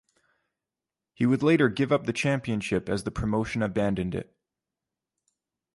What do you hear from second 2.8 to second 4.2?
as the promotion abandoned